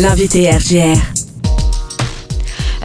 [0.00, 0.96] L'invité RGR.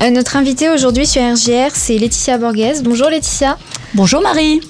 [0.02, 2.82] Euh, notre invitée aujourd'hui sur RGR, c'est Laetitia Borges.
[2.82, 3.60] Bonjour Laetitia.
[3.94, 4.62] Bonjour Marie.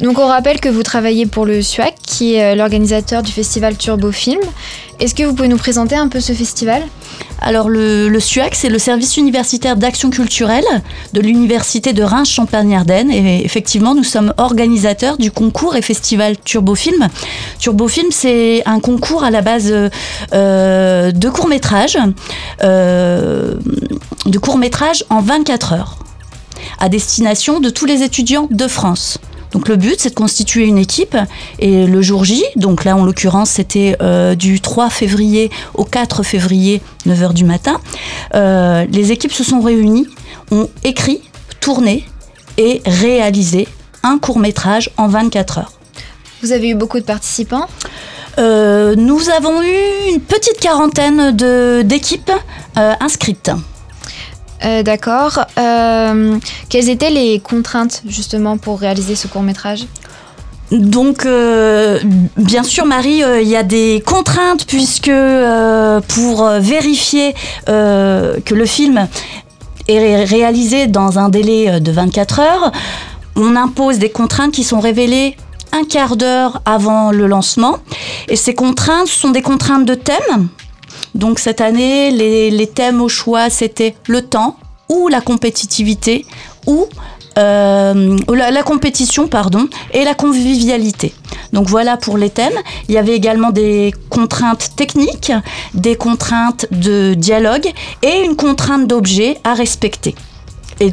[0.00, 3.76] Donc on rappelle que vous travaillez pour le SUAC, qui est euh, l'organisateur du festival
[3.76, 4.40] Turbo Film.
[4.98, 6.82] Est-ce que vous pouvez nous présenter un peu ce festival?
[7.40, 10.64] Alors le, SUAC, c'est le service universitaire d'action culturelle
[11.12, 13.10] de l'université de Reims-Champagne-Ardenne.
[13.10, 17.08] Et effectivement, nous sommes organisateurs du concours et festival Turbofilm.
[17.58, 19.72] Turbofilm, c'est un concours à la base
[20.32, 21.98] euh, de courts-métrages,
[22.62, 23.54] euh,
[24.26, 25.98] de courts-métrages en 24 heures
[26.78, 29.18] à destination de tous les étudiants de France.
[29.52, 31.16] Donc le but, c'est de constituer une équipe
[31.58, 36.22] et le jour J, donc là en l'occurrence c'était euh, du 3 février au 4
[36.22, 37.80] février, 9h du matin,
[38.34, 40.06] euh, les équipes se sont réunies,
[40.50, 41.22] ont écrit,
[41.60, 42.04] tourné
[42.58, 43.68] et réalisé
[44.02, 45.72] un court métrage en 24 heures.
[46.42, 47.66] Vous avez eu beaucoup de participants?
[48.38, 51.36] Euh, Nous avons eu une petite quarantaine
[51.86, 52.32] d'équipes
[52.76, 53.50] inscrites.
[54.64, 55.46] Euh, d'accord.
[55.58, 59.86] Euh, quelles étaient les contraintes justement pour réaliser ce court métrage
[60.70, 61.98] donc, euh,
[62.36, 65.10] bien sûr, Marie, il y a des contraintes puisque
[66.14, 67.34] pour vérifier
[67.66, 69.08] que le film
[69.88, 72.72] est réalisé dans un délai de 24 heures,
[73.34, 75.36] on impose des contraintes qui sont révélées
[75.72, 77.78] un quart d'heure avant le lancement.
[78.28, 80.48] Et ces contraintes sont des contraintes de thème.
[81.14, 84.56] Donc cette année, les, thèmes au choix, c'était le temps
[84.88, 86.24] ou la compétitivité
[86.66, 86.86] ou
[87.38, 91.14] euh, la, compétition pardon, et la convivialité.
[91.52, 92.58] Donc voilà pour les thèmes.
[92.88, 95.32] Il y avait également des contraintes techniques,
[95.74, 97.68] des contraintes de dialogue
[98.02, 100.14] et une contrainte d'objet à respecter.
[100.80, 100.90] Et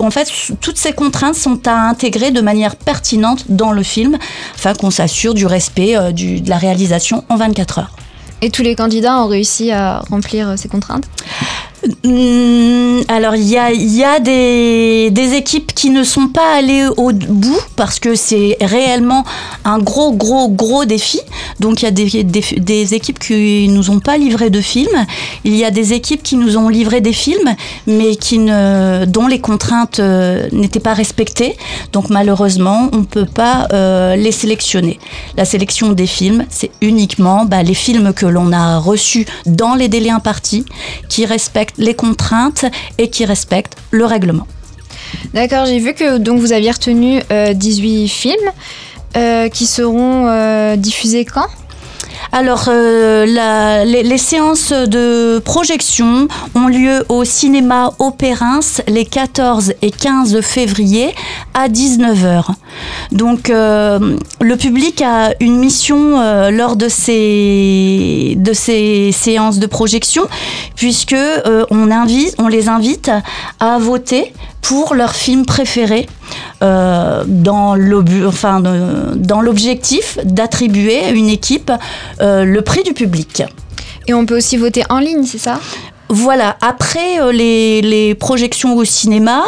[0.00, 0.28] en fait,
[0.60, 4.18] toutes ces contraintes sont à intégrer de manière pertinente dans le film,
[4.56, 7.92] afin qu'on s'assure du respect euh, de la réalisation en 24 heures.
[8.40, 11.04] Et tous les candidats ont réussi à remplir euh, ces contraintes
[13.08, 13.56] alors il y
[14.04, 19.24] a, des, équipes qui ne sont pas allées au bout parce que c'est réellement
[19.64, 21.20] un gros gros gros défi.
[21.60, 25.06] Donc il y a des, équipes qui nous ont pas livré de films.
[25.44, 27.54] Il y a des équipes qui nous ont livré des films
[27.86, 28.16] mais
[29.06, 31.56] dont les contraintes euh, n'étaient pas respectées.
[31.92, 34.98] Donc malheureusement on ne peut pas euh, les sélectionner.
[35.36, 39.88] La sélection des films c'est uniquement bah, les films que l'on a reçus dans les
[39.88, 40.64] délais impartis
[41.08, 42.64] qui respectent les contraintes
[42.98, 44.46] et qui respectent le règlement.
[45.34, 47.20] D'accord, j'ai vu que donc vous aviez retenu
[47.54, 48.34] 18 euh, films
[49.16, 51.46] euh, qui seront euh, diffusés quand?
[52.30, 53.24] Alors, euh,
[53.84, 61.14] les, séances de projection ont lieu au cinéma Opérins les 14 et 15 février
[61.54, 62.48] à 19h.
[63.12, 68.36] Donc, euh, le public a une mission euh, lors de ces,
[69.12, 70.24] séances de projection,
[70.76, 71.16] puisque
[71.70, 73.10] on, invite, on les invite
[73.58, 76.06] à voter pour leur film préféré
[76.62, 78.18] euh, dans l'objectif
[80.24, 81.72] d'attribuer à une équipe
[82.20, 83.42] euh, le prix du public.
[84.06, 85.60] Et on peut aussi voter en ligne, c'est ça?
[86.08, 89.44] Voilà, après euh, les, projections au cinéma,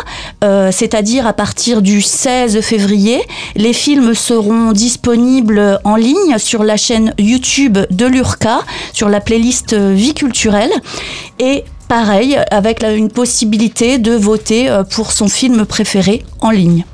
[0.71, 3.21] c'est-à-dire à partir du 16 février,
[3.57, 8.61] les films seront disponibles en ligne sur la chaîne YouTube de l'URCA,
[8.93, 10.71] sur la playlist Vie culturelle.
[11.39, 16.85] Et pareil, avec une possibilité de voter euh, pour son film préféré en ligne.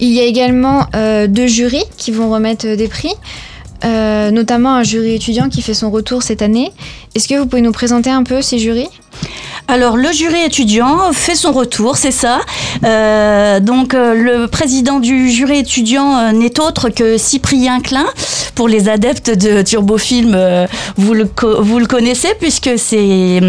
[0.00, 3.12] Il y a également euh, deux jurys qui vont remettre des prix.
[3.84, 6.72] Euh, notamment un jury étudiant qui fait son retour cette année.
[7.14, 8.88] Est-ce que vous pouvez nous présenter un peu ces jurys?
[9.66, 12.40] Alors le jury étudiant fait son retour, c'est ça.
[12.84, 18.06] Euh, donc euh, le président du jury étudiant euh, n'est autre que Cyprien Klein.
[18.54, 20.38] Pour les adeptes de Turbofilm,
[20.96, 23.40] vous le, vous le connaissez puisque c'est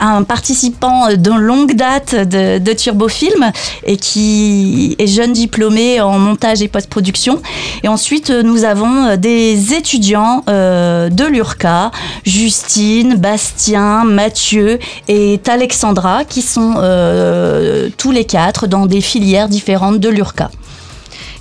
[0.00, 3.52] un participant de longue date de, Turbofilm
[3.84, 7.42] et qui est jeune diplômé en montage et post-production.
[7.82, 11.90] Et ensuite nous avons des étudiants de l'URCA,
[12.24, 19.98] Justine, Bastien, Mathieu et Alexandra, qui sont euh, tous les quatre dans des filières différentes
[20.00, 20.50] de l'URCA.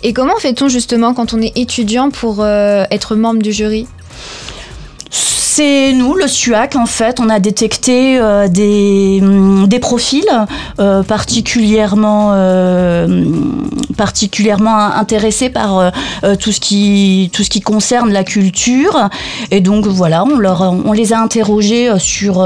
[0.03, 3.87] Et comment fait-on justement quand on est étudiant pour euh, être membre du jury?
[5.55, 7.21] C'est nous, le SUAC, en fait.
[7.21, 10.27] On a détecté euh, des, hum, des, profils
[10.79, 13.23] euh, particulièrement, euh,
[13.95, 15.93] particulièrement intéressés par
[16.41, 17.31] tout, ce qui,
[17.63, 19.09] concerne la culture.
[19.49, 22.45] Et donc, voilà, on les a interrogés sur,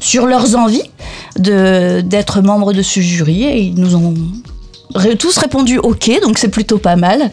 [0.00, 0.88] sur leurs envies
[1.36, 4.14] d'être membres de ce jury et ils nous ont
[5.18, 7.32] tous répondu OK, donc c'est plutôt pas mal.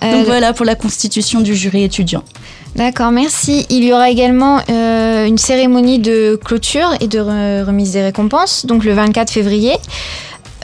[0.00, 2.24] Donc voilà pour la constitution du jury étudiant.
[2.76, 3.66] D'accord, merci.
[3.68, 7.18] Il y aura également une cérémonie de clôture et de
[7.64, 9.72] remise des récompenses, donc le 24 février.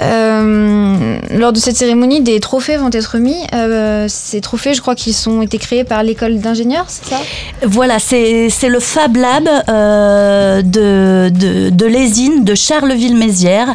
[0.02, 3.36] Euh, lors de cette cérémonie, des trophées vont être mis.
[3.54, 7.20] Euh, ces trophées, je crois qu'ils ont été créés par l'école d'ingénieurs, c'est ça?
[7.62, 13.74] Voilà, c'est le Fab Lab euh, de, de, de l'ESIN de Charleville-Mézières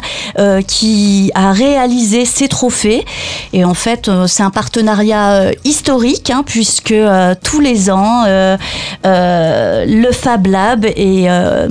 [0.66, 3.04] qui a réalisé ces trophées.
[3.52, 6.94] Et en fait, c'est un partenariat historique, hein, puisque
[7.42, 8.24] tous les ans,
[9.04, 11.66] le Fab Lab et la,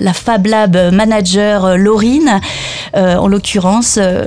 [0.00, 2.53] la, Fab Lab manager Laurine euh,
[2.94, 4.26] en l'occurrence euh,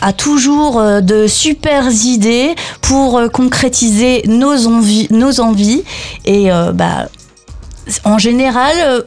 [0.00, 5.84] a toujours euh, de super idées pour concrétiser nos envies, nos envies.
[6.24, 7.08] Et bah,
[8.04, 9.04] en général,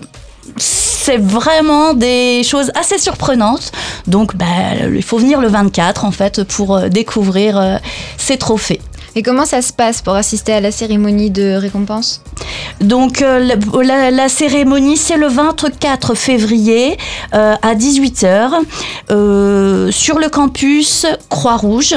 [0.58, 3.72] c'est vraiment des choses assez surprenantes.
[4.08, 4.46] Donc, bah,
[4.94, 7.80] il faut venir le 24 en fait pour découvrir
[8.18, 8.82] ces trophées.
[9.18, 12.22] Et comment ça se passe pour assister à la cérémonie de récompense?
[12.82, 16.98] Donc euh, la, cérémonie, c'est le 24 février
[17.34, 18.52] euh, à 18h
[19.12, 21.96] euh, sur le campus Croix-Rouge.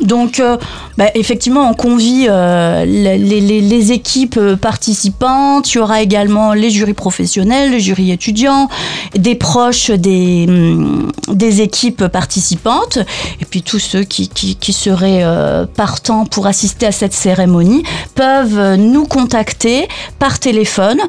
[0.00, 0.56] Donc, euh,
[0.98, 5.72] bah, effectivement, on convie euh, les, équipes participantes.
[5.72, 8.68] Il y aura également les jurys professionnels, les jurys étudiants,
[9.14, 12.98] des proches des, hum, équipes participantes,
[13.40, 14.28] et puis tous ceux qui,
[14.72, 17.82] seraient euh, partants pour assister à cette cérémonie
[18.14, 21.00] peuvent nous contacter par téléphone.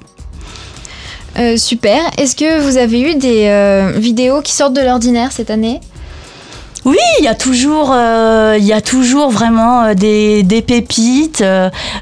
[1.39, 2.01] Euh, super.
[2.17, 5.81] Est-ce que vous avez eu des euh, vidéos qui sortent de l'ordinaire cette année?
[6.85, 11.45] Oui, il y a toujours, euh, il y a toujours vraiment des, des pépites.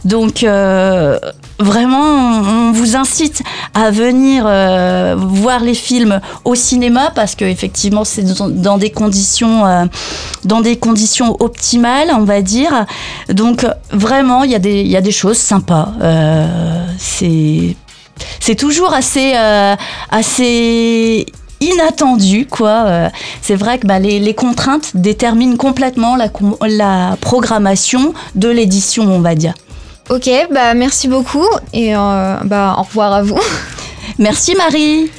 [0.04, 0.44] donc
[1.58, 3.42] vraiment, on, vous incite
[3.74, 9.66] à venir euh, voir les films au cinéma parce que effectivement, c'est dans, des conditions,
[9.66, 9.84] euh,
[10.44, 12.86] dans des conditions optimales, on va dire.
[13.28, 15.92] Donc vraiment, il y a des, y a des choses sympas.
[16.02, 17.76] Euh, c'est
[18.38, 19.32] c'est toujours assez,
[20.10, 21.26] assez
[21.60, 23.10] inattendu quoi.
[23.42, 29.54] c'est vrai que bah, les, contraintes déterminent complètement la programmation de l'édition, on va dire.
[30.10, 33.40] Ok, bah merci beaucoup et euh, bah, au revoir à vous.
[34.18, 35.10] Merci Marie.